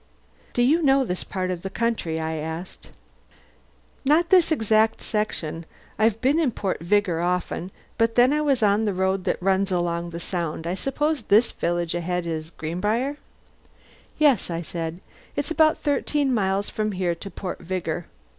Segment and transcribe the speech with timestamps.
[0.53, 2.97] "Do you know this part of the country?" I asked finally.
[4.19, 5.63] "Not this exact section.
[5.99, 9.71] I've been in Port Vigor often, but then I was on the road that runs
[9.71, 10.65] along the Sound.
[10.65, 13.17] I suppose this village ahead is Greenbriar?"
[14.17, 15.01] "Yes," I said.
[15.35, 18.07] "It's about thirteen miles from there to Port Vigor.